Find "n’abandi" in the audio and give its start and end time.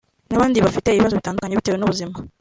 0.29-0.57